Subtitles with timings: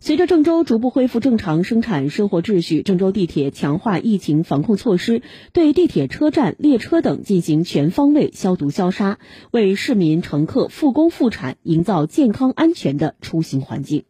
[0.00, 9.18] 随着郑州逐步恢复正常生产生活秩序郑州地铁强化疫情防控措施对地铁车站列车等进行全方位消毒消杀
[9.50, 14.08] 为市民乘客复工复产营造健康安全的出行环境。